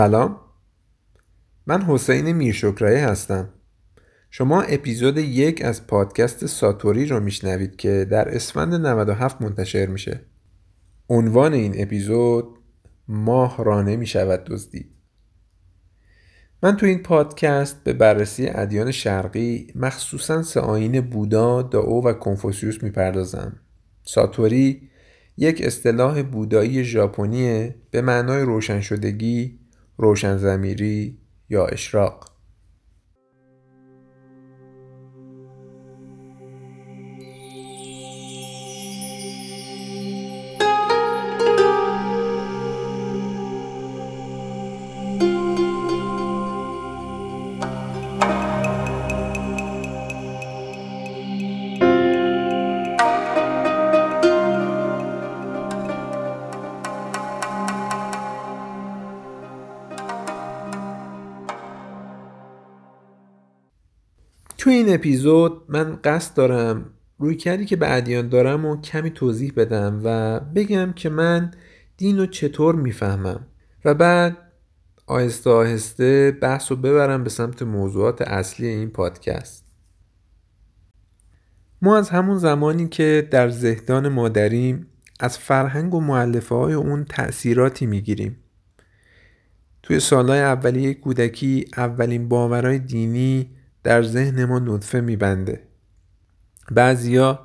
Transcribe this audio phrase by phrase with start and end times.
[0.00, 0.36] سلام.
[1.66, 3.48] من حسین میرشکرایی هستم.
[4.30, 10.20] شما اپیزود یک از پادکست ساتوری رو میشنوید که در اسفند 97 منتشر میشه.
[11.08, 12.58] عنوان این اپیزود
[13.08, 14.90] ماه را نمی‌شود دزدید.
[16.62, 22.82] من تو این پادکست به بررسی ادیان شرقی مخصوصا سه آین بودا، داو و کنفوسیوس
[22.82, 23.60] می‌پردازم.
[24.04, 24.90] ساتوری
[25.36, 29.59] یک اصطلاح بودایی ژاپنی به معنای روشن شدگی،
[30.00, 32.29] روشن زمیری یا اشراق.
[64.80, 66.86] این اپیزود من قصد دارم
[67.18, 71.50] روی کردی که به ادیان دارم و کمی توضیح بدم و بگم که من
[71.96, 73.46] دین رو چطور می‌فهمم.
[73.84, 74.36] و بعد
[75.06, 79.64] آهسته آهسته بحث رو ببرم به سمت موضوعات اصلی این پادکست.
[81.82, 84.86] ما از همون زمانی که در زهدان مادریم
[85.20, 88.36] از فرهنگ و معلفه های اون تأثیراتی می‌گیریم.
[89.82, 93.50] توی سالهای اولیه کودکی اولین باورهای دینی
[93.82, 95.62] در ذهن ما نطفه میبنده.
[96.70, 97.40] بعضیا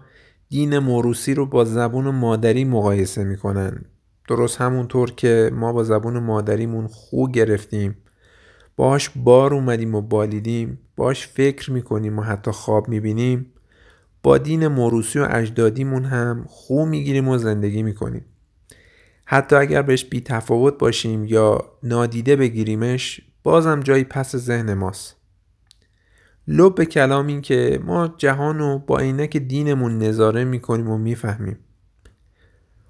[0.49, 3.85] دین موروسی رو با زبون مادری مقایسه می‌کنن.
[4.27, 7.97] درست همونطور که ما با زبون مادریمون خو گرفتیم.
[8.75, 13.51] باش بار اومدیم و بالیدیم باش فکر می‌کنیم و حتی خواب می‌بینیم.
[14.23, 18.25] با دین موروسی و اجدادیمون هم خو می‌گیریم و زندگی می‌کنیم.
[19.25, 25.15] حتی اگر بهش بی تفاوت باشیم یا نادیده بگیریمش بازم جایی پس ذهن ماست.
[26.47, 31.59] لب به کلام این که ما جهان رو با عینک دینمون نظاره می‌کنیم و می‌فهمیم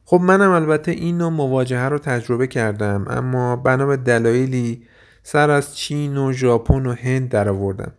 [0.06, 4.84] خب منم البته این نوع مواجهه رو تجربه کردم اما بنا به دلایلی
[5.24, 7.92] سر از چین و ژاپن و هند درآوردم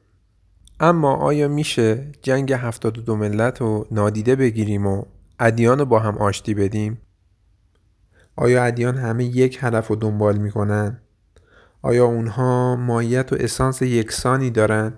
[0.81, 5.03] اما آیا میشه جنگ 72 ملت رو نادیده بگیریم و
[5.41, 6.99] ادیان رو با هم آشتی بدیم؟
[8.37, 11.01] آیا ادیان همه یک هدف رو دنبال می‌کنن؟
[11.83, 14.93] آیا اونها ماهیت و اسانس یکسانی دارن؟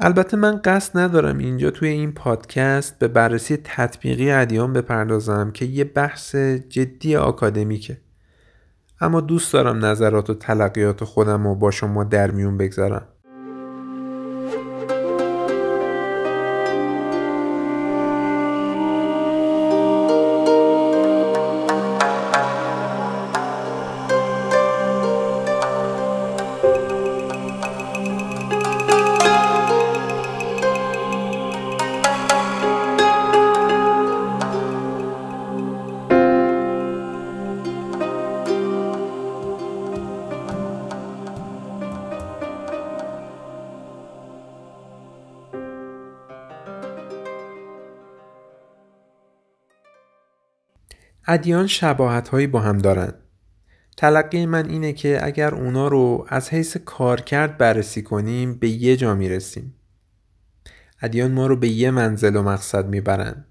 [0.00, 5.84] البته من قصد ندارم اینجا توی این پادکست به بررسی تطبیقی ادیان بپردازم که یه
[5.84, 6.36] بحث
[6.68, 8.00] جدی آکادمیکه.
[9.00, 13.06] اما دوست دارم نظرات و تلقیات خودم رو با شما در میون بگذارم.
[51.26, 53.14] ادیان شباهت هایی با هم دارن
[53.96, 59.14] تلقی من اینه که اگر اونا رو از حیث کارکرد بررسی کنیم به یه جا
[59.14, 59.74] می‌رسیم.
[61.02, 63.46] ادیان ما رو به یه منزل و مقصد می‌برند.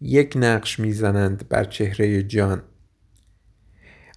[0.00, 2.62] یک نقش می‌زنند بر چهره جان.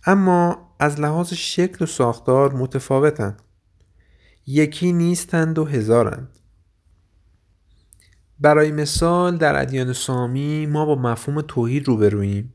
[0.06, 3.42] اما از لحاظ شکل و ساختار متفاوتند.
[4.48, 6.30] یکی نیستند و هزارند.
[8.40, 12.53] برای مثال در ادیان سامی ما با مفهوم توحید روبروییم.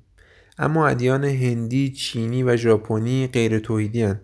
[0.58, 4.14] اما ادیان هندی، چینی و ژاپنی غیر توحیدی.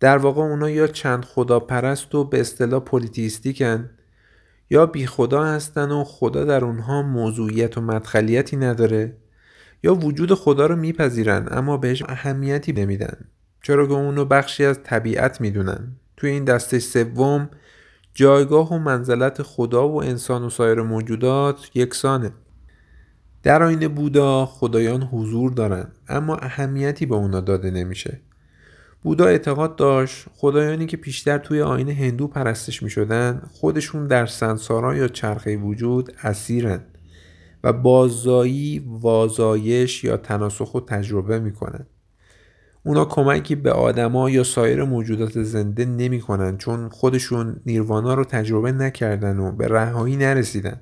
[0.00, 3.90] در واقع اونا یا چند خدا پرست و به اصطلاح پولیتیستیکن
[4.70, 9.16] یا بی خدا هستن و خدا در اونها موضوعیت و مدخلیتی نداره
[9.82, 13.16] یا وجود خدا رو میپذیرن اما بهش اهمیتی نمیدن.
[13.62, 15.96] چرا که اونو بخشی از طبیعت می‌دونن.
[16.16, 17.50] توی این دسته سوم
[18.14, 22.32] جایگاه و منزلت خدا و انسان و سایر موجودات یکسانه.
[23.42, 28.20] در آین بودا خدایان حضور دارند اما اهمیتی به اونا داده نمیشه.
[29.02, 34.96] بودا اعتقاد داشت خدایانی که پیشتر توی آین هندو پرستش می شدن خودشون در سنسارا
[34.96, 36.80] یا چرخه وجود اسیرن
[37.64, 41.86] و بازایی وازایش یا تناسخ رو تجربه می‌کنن
[42.84, 49.38] اونا کمکی به آدما یا سایر موجودات زنده نمی‌کنن چون خودشون نیروانا رو تجربه نکردن
[49.38, 50.80] و به رهایی نرسیدن.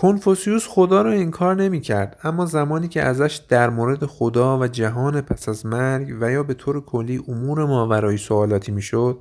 [0.00, 5.20] کنفوسیوس خدا را انکار نمی کرد اما زمانی که ازش در مورد خدا و جهان
[5.20, 9.18] پس از مرگ و یا به طور کلی امور ماورایی سوالاتی می‌شد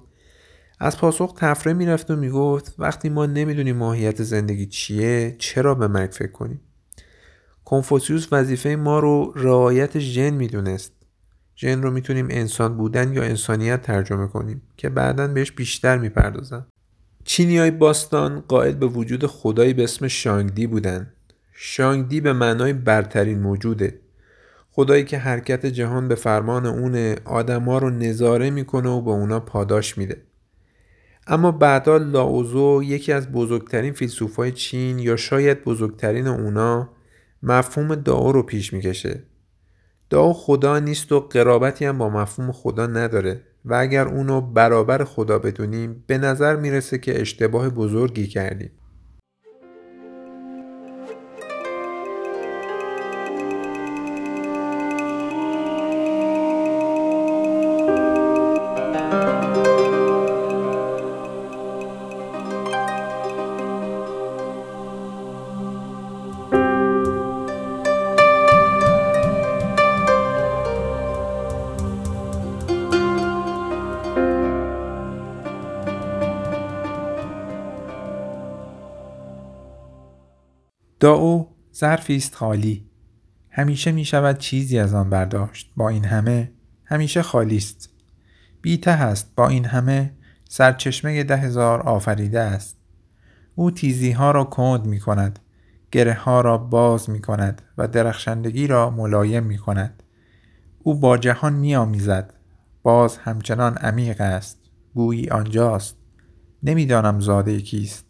[0.79, 6.11] از پاسخ تفره می‌رفت و می‌گفت وقتی ما نمی‌دونیم ماهیت زندگی چیه چرا به مرگ
[6.11, 6.61] فکر کنیم؟
[7.65, 10.93] کنفوسیوس وظیفه ما رو رعایت ژن می‌دونست.
[11.55, 16.67] ژن رو می‌تونیم انسان بودن یا انسانیت ترجمه کنیم که بعدا بهش بیشتر می‌پردازم
[17.29, 21.13] چینی های باستان قائل به وجود خدایی به اسم شانگدی بودن
[21.53, 23.99] شانگدی به معنای برترین موجوده.
[24.71, 29.97] خدایی که حرکت جهان به فرمان اونه آدما رو نظاره می‌کنه و به اونا پاداش
[29.97, 30.21] میده.
[31.27, 36.89] اما بعدا لاوزو یکی از بزرگترین فیلسوفای چین یا شاید بزرگترین اونا
[37.43, 39.23] مفهوم دعا رو پیش می‌کشه.
[40.09, 43.41] دعا خدا نیست و قرابتی هم با مفهوم خدا نداره.
[43.67, 48.71] و اگر اونو برابر خدا بدونیم به نظر می‌رسه که اشتباه بزرگی کردیم.
[81.07, 82.85] داو ظرفی است خالی.
[83.49, 85.71] همیشه می شود چیزی از آن برداشت.
[85.77, 86.51] با این همه
[86.85, 87.89] همیشه خالی است.
[88.61, 89.35] بیته است.
[89.35, 90.13] با این همه
[90.49, 92.77] سرچشمه ده هزار آفریده است.
[93.55, 95.39] او تیزی ها را کند می کند
[95.91, 100.03] گره ها را باز می کند و درخشندگی را ملایم می کند
[100.79, 102.33] او با جهان می آمیزد
[102.83, 104.59] باز همچنان عمیق است.
[104.93, 105.97] گویی آنجاست.
[106.63, 108.05] نمی‌دانم زاده کیست.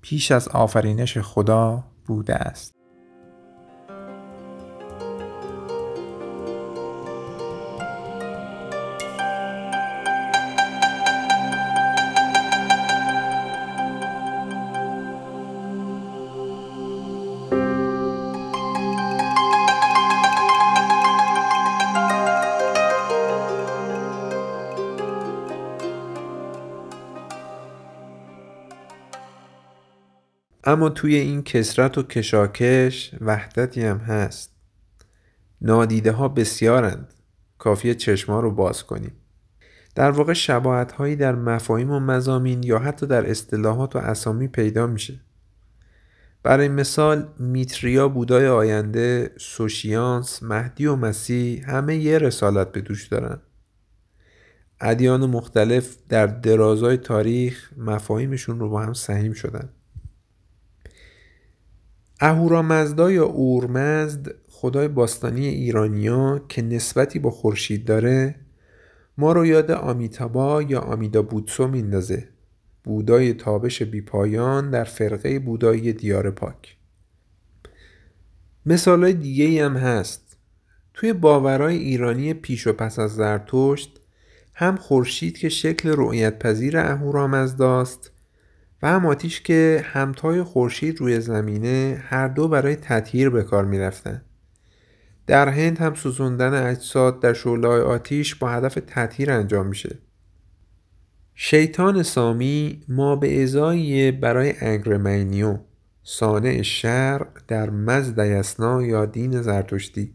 [0.00, 2.81] پیش از آفرینش خدا بوده است.
[30.64, 34.50] اما توی این کسرت و کشاکش وحدتی هم هست.
[35.60, 37.14] نادیده ها بسیارند.
[37.58, 39.12] کافی چشما رو باز کنیم.
[39.94, 44.86] در واقع شباعت هایی در مفاهیم و مزامین یا حتی در اصطلاحات و اسامی پیدا
[44.86, 45.20] میشه.
[46.42, 53.38] برای مثال میتریا بودای آینده سوشیانس مهدی و مسیح همه یه رسالت به دوش دارن.
[54.80, 59.68] ادیان مختلف در درازای تاریخ مفاهیمشون رو با هم سهیم شدن.
[62.24, 68.34] اهورامزدا یا اورمزد خدای باستانی ایرانیا که نسبتی با خورشید داره
[69.18, 72.28] ما رو یاد آمیتابا یا آمیدا بودسو میندازه
[72.84, 76.76] بودای تابش بیپایان در فرقه بودایی دیار پاک.
[78.66, 80.36] مثال دیگه هم هست.
[80.94, 84.00] توی باورای ایرانی پیش و پس از زرتشت
[84.54, 88.11] هم خورشید که شکل رؤیت پذیر اهورامزداست
[88.82, 93.78] و هم آتیش که همتای خورشید روی زمینه هر دو برای تطهیر به کار می
[93.78, 94.22] رفتن.
[95.26, 99.98] در هند هم سوزوندن اجساد در شعله آتیش با هدف تطهیر انجام میشه.
[101.34, 105.58] شیطان سامی ما به ازای برای انگرمینیو
[106.02, 110.14] سانع شر در مزد یسنا یا دین زرتشتی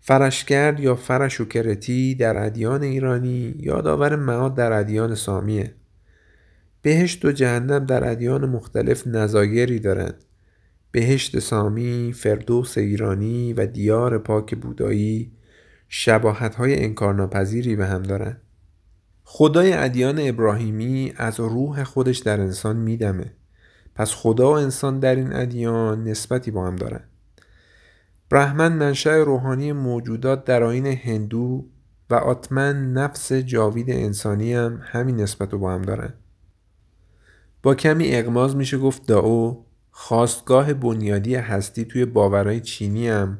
[0.00, 5.74] فرشگرد یا فرشوکرتی در ادیان ایرانی یادآور معاد در ادیان سامیه
[6.86, 10.24] بهشت و جهنم در ادیان مختلف نظایری دارند
[10.90, 15.32] بهشت سامی، فردوس ایرانی و دیار پاک بودایی
[15.88, 18.40] شباهت های انکارناپذیری به هم دارند.
[19.24, 23.32] خدای ادیان ابراهیمی از روح خودش در انسان میدمه.
[23.94, 27.08] پس خدا و انسان در این ادیان نسبتی با هم دارند.
[28.30, 31.66] برهمن منشأ روحانی موجودات در آین هندو
[32.10, 36.14] و آتمن نفس جاوید انسانی هم همین نسبت رو با هم دارند.
[37.62, 43.38] با کمی اقماز میشه گفت داو خواستگاه بنیادی هستی توی باورهای چینی هم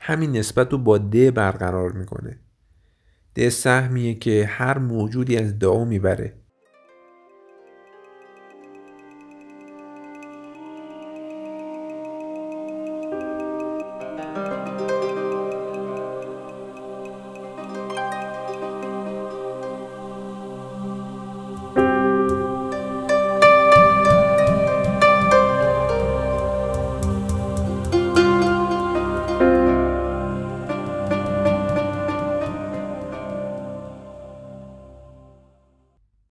[0.00, 2.38] همین نسبت رو با ده برقرار می‌کنه.
[3.34, 6.41] ده سهمیه که هر موجودی از داو می‌بره.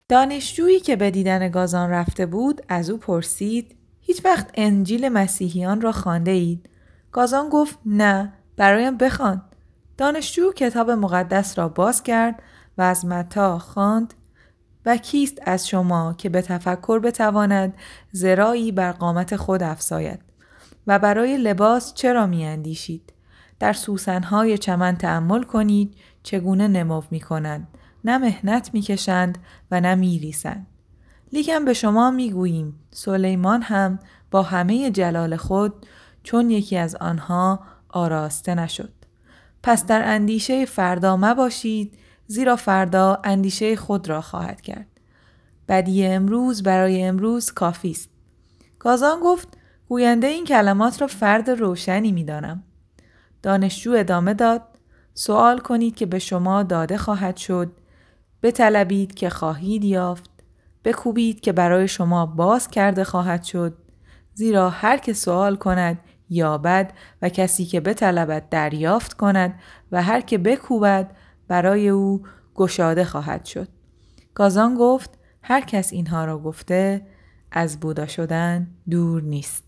[0.09, 5.91] دانشجویی که به دیدن گازان رفته بود از او پرسید هیچ وقت انجیل مسیحیان را
[5.91, 6.69] خانده اید؟
[7.11, 9.41] گازان گفت نه برایم بخوان.
[9.97, 12.43] دانشجو کتاب مقدس را باز کرد
[12.77, 14.13] و از متا خواند
[14.85, 17.73] و کیست از شما که به تفکر بتواند
[18.11, 20.19] زرایی بر قامت خود افزاید
[20.87, 23.13] و برای لباس چرا میاندیشید
[23.59, 27.67] در سوسنهای چمن تأمل کنید چگونه نمو می کنند
[28.07, 29.37] نه مهنت می‌کشند
[29.71, 30.67] و نه میریسند
[31.33, 33.99] لیکن به شما می‌گوییم سلیمان هم
[34.31, 35.85] با همه جلال خود
[36.23, 37.59] چون یکی از آنها
[37.89, 38.93] آراسته نشد.
[39.63, 41.97] پس در اندیشه فردا مباشید
[42.27, 44.87] زیرا فردا اندیشه خود را خواهد کرد.
[45.67, 48.09] بدی امروز برای امروز کافی است.
[48.79, 49.57] گازان گفت
[49.89, 52.63] گوینده این کلمات را فرد روشنی می‌دانم.
[53.43, 54.61] دانشجو ادامه داد
[55.13, 57.71] سوال کنید که به شما داده خواهد شد.
[58.43, 60.29] بطلبید که خواهید یافت.
[60.83, 63.77] بکوبید که برای شما باز کرده خواهد شد.
[64.33, 69.59] زیرا هر که سوال کند یابد و کسی که بطلبد دریافت کند
[69.91, 71.11] و هر که بکوبد
[71.47, 72.23] برای او
[72.55, 73.67] گشاده خواهد شد.
[74.33, 75.09] گازان گفت
[75.41, 77.07] هر کس اینها را گفته
[77.51, 79.66] از بودا شدن دور نیست.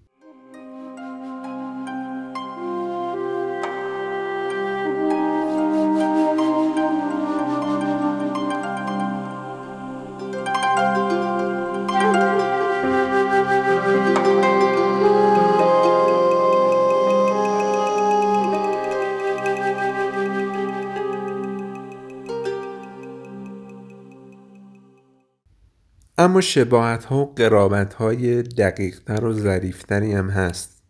[26.40, 30.84] اما شباهت ها و قرابت های دقیقتر و ظریفتری هم هست.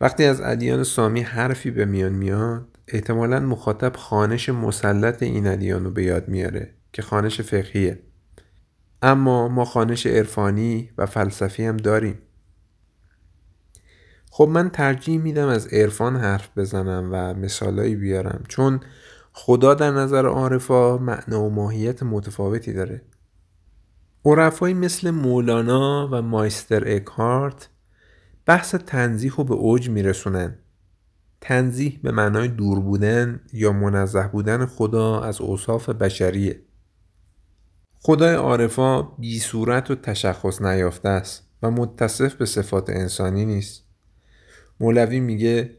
[0.00, 5.90] وقتی از ادیان سامی حرفی به میان میاد احتمالا مخاطب خانش مسلط این ادیان رو
[5.90, 7.98] به یاد میاره که خانش فقهیه.
[9.02, 12.18] اما ما خانش عرفانی و فلسفی هم داریم.
[14.30, 18.80] خب من ترجیح میدم از عرفان حرف بزنم و مثالایی بیارم چون
[19.32, 23.02] خدا در نظر عارفا معنا و ماهیت متفاوتی داره.
[24.24, 27.68] عرفایی مثل مولانا و مایستر اکهارت
[28.46, 30.58] بحث تنزیح رو به اوج میرسونن.
[31.40, 36.62] تنزیح به معنای دور بودن یا منزه بودن خدا از اوصاف بشریه.
[37.98, 43.84] خدای عارفا بی صورت و تشخص نیافته است و متصف به صفات انسانی نیست.
[44.80, 45.76] مولوی میگه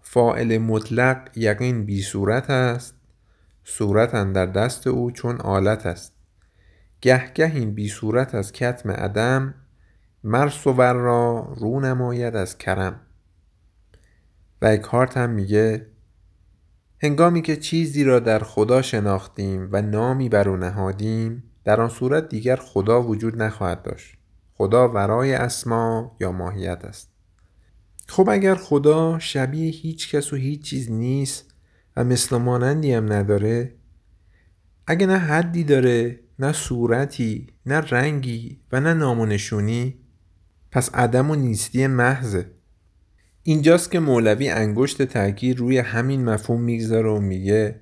[0.00, 2.94] فائل مطلق یقین بی صورت است
[3.64, 6.15] صورت در دست او چون آلت است.
[7.06, 9.54] گه گه این بی صورت از کتم عدم
[10.24, 13.00] مر صور را رو نماید از کرم.
[14.62, 15.86] و اکهارت هم میگه
[17.02, 22.28] هنگامی که چیزی را در خدا شناختیم و نامی بر او نهادیم در آن صورت
[22.28, 24.16] دیگر خدا وجود نخواهد داشت.
[24.54, 27.10] خدا ورای اسما یا ماهیت است.
[28.08, 31.54] خب اگر خدا شبیه هیچ کس و هیچ چیز نیست
[31.96, 33.74] و مثل مانندی هم نداره
[34.86, 39.94] اگه نه حدی داره نه صورتی نه رنگی و نه نامونشونی
[40.70, 42.50] پس عدم و نیستی محضه.
[43.42, 47.80] اینجاست که مولوی انگشت تاکید روی همین مفهوم می‌گذاره و میگه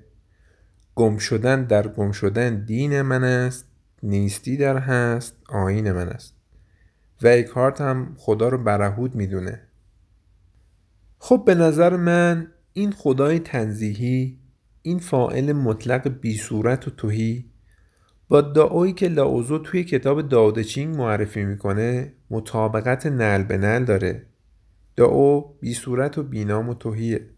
[0.95, 3.65] گم شدن در گم شدن دین من است
[4.03, 6.35] نیستی در هست آین من است.
[7.21, 9.61] و اکهارت هم خدا رو برهود می‌دونه.
[11.19, 14.39] خب به نظر من این خدای تنزیهی
[14.81, 17.45] این فائل مطلق بی صورت و توهی
[18.29, 24.25] با دعایی که لاوزو توی کتاب داودچینگ معرفی می‌کنه مطابقت نل به نل داره.
[24.95, 27.34] دعو بی صورت و بینام و توهیه.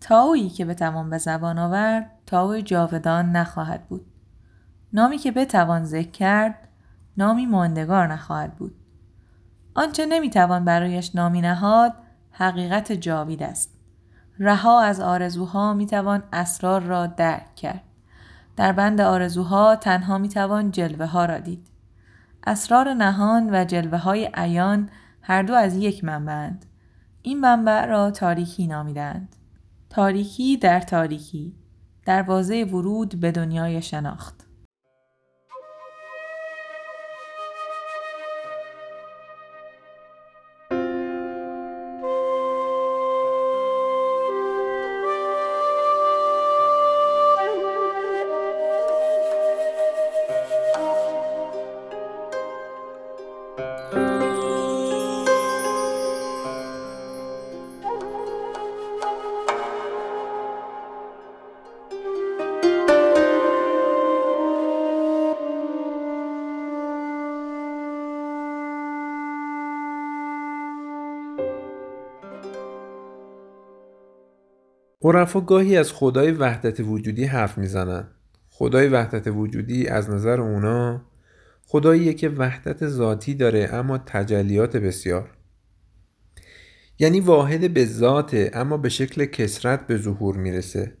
[0.00, 4.06] تاویی که بتوان به زبان آورد تاو جاودان نخواهد بود.
[4.92, 6.68] نامی که بتوان ذکر کرد
[7.16, 8.74] نامی ماندگار نخواهد بود.
[9.74, 11.94] آنچه نمی‌توان برایش نامی نهاد
[12.30, 13.74] حقیقت جاوید است.
[14.38, 17.82] رها از آرزوها می‌توان اسرار را درک کرد.
[18.56, 21.66] در بند آرزوها تنها می‌توان جلوه ها را دید.
[22.46, 24.88] اسرار نهان و جلوه های عیان
[25.22, 26.66] هر دو از یک منبعند
[27.22, 29.36] این منبع را تاریکی نامیدند
[29.90, 31.54] تاریکی در تاریکی
[32.06, 34.39] دروازه ورود به دنیای شناخت.
[75.12, 78.08] عرفا گاهی از خدای وحدت وجودی حرف می‌زنن.
[78.50, 81.02] خدای وحدت وجودی از نظر اونا
[81.66, 85.30] خداییه که وحدت ذاتی داره اما تجلیات بسیار.
[86.98, 90.96] یعنی واحد به ذاته اما به شکل کسرت به ظهور می‌رسه.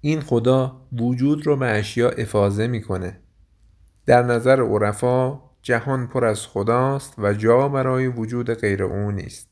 [0.00, 3.20] این خدا وجود رو به اشیا افاظه می‌کنه.
[4.06, 9.48] در نظر عرفا جهان پر از خداست و جا برای وجود غیر او نیست.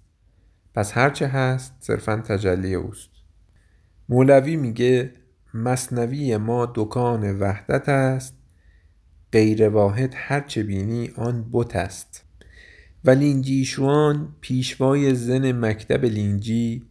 [0.75, 3.13] پس هرچه هست صرفا تجلی اوست.
[4.09, 5.11] مولوی میگه
[5.55, 8.35] مصنوی ما دکان وحدت است
[9.33, 12.25] غیر واحد هرچه بینی آن بت است.
[13.05, 16.83] و لینجی شوان پیشوای زن مکتب لینجی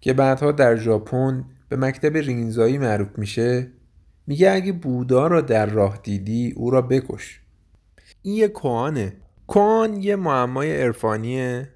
[0.00, 3.66] که بعدها در ژاپن به مکتب رینزایی معروف میشه
[4.26, 7.40] میگه اگه بودا را در راه دیدی او را بکش.
[8.22, 9.12] این یه کوانه.
[9.46, 11.68] کوان یه معمای عرفانیه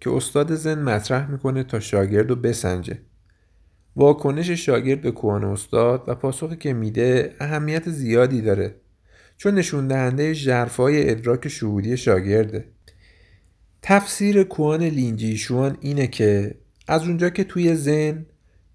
[0.00, 2.98] که استاد زن مطرح می‌کنه تا شاگرد رو بسنجه.
[3.98, 8.74] واکنش شاگرد به کوان استاد و پاسخی که میده اهمیت زیادی داره
[9.36, 12.64] چون نشون دهنده ژرفای ادراک شهودی شاگرده.
[13.82, 16.54] تفسیر کوان لینجیشوان اینه که
[16.88, 18.26] از اونجا که توی ذهن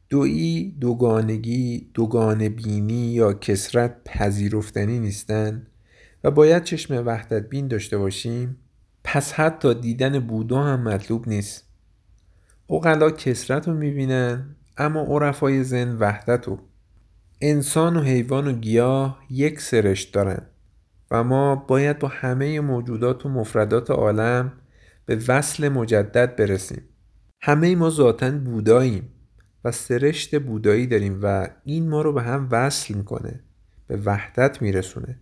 [0.10, 5.68] دویی دوگانگی دوگانه بینی یا کسرت پذیرفتنی نیستن
[6.24, 8.58] و باید چشم وحدت بین داشته باشیم
[9.04, 11.64] پس حتی دیدن بودا هم مطلوب نیست.
[12.70, 16.60] اقلا کسرت رو می‌بینن اما عرفای زن وحدت و
[17.42, 20.42] انسان و حیوان و گیاه یک سرشت دارن
[21.12, 24.54] و ما باید با همه موجودات و مفردات عالم
[25.06, 26.82] به وصل مجدد برسیم.
[27.42, 29.10] همه ما ذاتا بوداییم
[29.64, 33.40] و سرشت بودایی داریم و این ما رو به هم وصل می‌کنه
[33.88, 35.20] به وحدت میرسونه.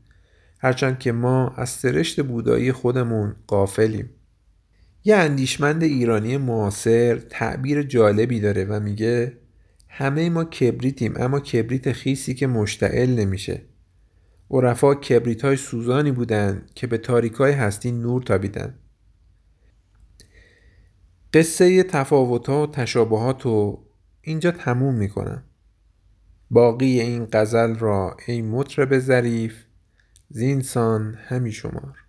[0.60, 4.10] هرچند که ما از سرشت بودایی خودمون قافلیم
[5.04, 9.38] یه اندیشمند ایرانی معاصر تعبیر جالبی داره و میگه
[9.94, 13.62] همه ما کبریتیم اما کبریت خیسی که مشتعل نمیشه.
[14.52, 18.76] عرفا کبریت های سوزانی بودن که به تاریکای هستی نور تابیدن
[21.34, 23.86] قصه تفاوت ها و تشابهات رو
[24.22, 25.44] اینجا تموم می‌کنم.
[26.52, 29.64] باقی این غزل را ای مطرب ظریف
[30.30, 32.01] زینسان همی شمار.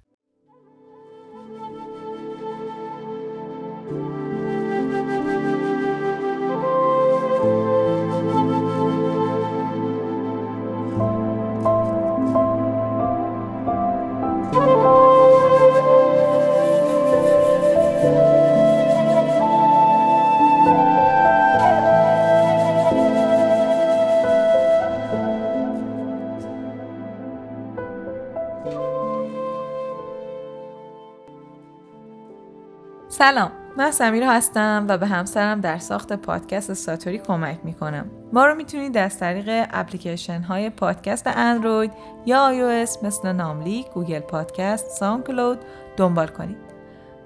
[33.22, 33.52] سلام.
[33.76, 38.10] من سمیرا هستم و به همسرم در ساخت پادکست ساتوری کمک می‌کنم.
[38.32, 41.92] ما رو می‌تونید از طریق اپلیکیشن های پادکست اندروید
[42.26, 45.58] یا iOS مثل ناملیک، Google Podcast، SoundCloud
[45.96, 46.56] دنبال کنید.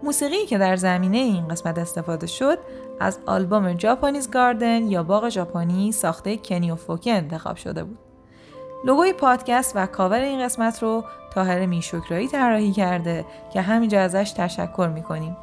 [0.03, 2.59] موسیقی که در زمینه این قسمت استفاده شد
[3.01, 7.99] از آلبوم Japanese Garden یا باغ ژاپنی ساخته کنی و فوکی انتخاب شده بود.
[8.85, 11.05] لوگوی پادکست و کاور این قسمت رو
[11.35, 15.37] طاهر میشکرایی طراحی کرده که همینجا ازش تشکر می‌کنیم.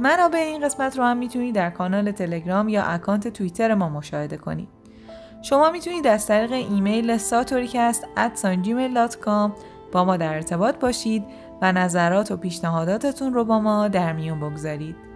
[0.00, 4.68] منابع این قسمت رو هم می‌تونید در کانال تلگرام یا اکانت توییتر ما مشاهده کنید.
[5.42, 8.06] شما می‌تونید از طریق ایمیل ساتوریکست
[9.92, 11.24] با ما در ارتباط باشید
[11.62, 15.09] و نظرات و پیشنهاداتتون رو با ما در میون بگذارید.